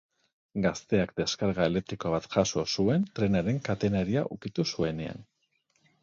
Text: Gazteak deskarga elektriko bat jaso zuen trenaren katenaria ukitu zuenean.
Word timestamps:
Gazteak 0.61 1.11
deskarga 1.19 1.67
elektriko 1.71 2.13
bat 2.13 2.25
jaso 2.35 2.63
zuen 2.75 3.05
trenaren 3.19 3.59
katenaria 3.67 4.23
ukitu 4.37 4.65
zuenean. 4.71 5.21